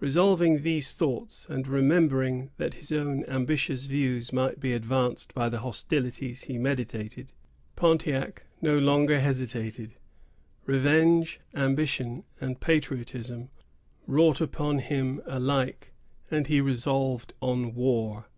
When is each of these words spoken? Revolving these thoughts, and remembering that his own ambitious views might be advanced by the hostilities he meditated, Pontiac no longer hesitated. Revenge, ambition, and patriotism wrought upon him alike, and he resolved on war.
Revolving 0.00 0.62
these 0.62 0.94
thoughts, 0.94 1.44
and 1.50 1.68
remembering 1.68 2.48
that 2.56 2.72
his 2.72 2.90
own 2.92 3.26
ambitious 3.26 3.88
views 3.88 4.32
might 4.32 4.58
be 4.58 4.72
advanced 4.72 5.34
by 5.34 5.50
the 5.50 5.58
hostilities 5.58 6.44
he 6.44 6.56
meditated, 6.56 7.30
Pontiac 7.76 8.46
no 8.62 8.78
longer 8.78 9.20
hesitated. 9.20 9.96
Revenge, 10.64 11.40
ambition, 11.54 12.24
and 12.40 12.58
patriotism 12.58 13.50
wrought 14.06 14.40
upon 14.40 14.78
him 14.78 15.20
alike, 15.26 15.92
and 16.30 16.46
he 16.46 16.58
resolved 16.62 17.34
on 17.42 17.74
war. 17.74 18.30